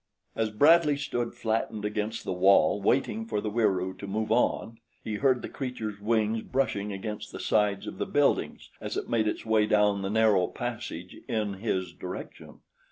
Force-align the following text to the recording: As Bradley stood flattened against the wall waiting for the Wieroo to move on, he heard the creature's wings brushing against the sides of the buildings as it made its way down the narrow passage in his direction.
As 0.35 0.49
Bradley 0.49 0.97
stood 0.97 1.35
flattened 1.35 1.85
against 1.85 2.23
the 2.23 2.33
wall 2.33 2.81
waiting 2.81 3.23
for 3.27 3.39
the 3.39 3.51
Wieroo 3.51 3.93
to 3.99 4.07
move 4.07 4.31
on, 4.31 4.79
he 5.03 5.17
heard 5.17 5.43
the 5.43 5.47
creature's 5.47 6.01
wings 6.01 6.41
brushing 6.41 6.91
against 6.91 7.31
the 7.31 7.39
sides 7.39 7.85
of 7.85 7.99
the 7.99 8.07
buildings 8.07 8.71
as 8.81 8.97
it 8.97 9.07
made 9.07 9.27
its 9.27 9.45
way 9.45 9.67
down 9.67 10.01
the 10.01 10.09
narrow 10.09 10.47
passage 10.47 11.17
in 11.27 11.53
his 11.53 11.93
direction. 11.93 12.61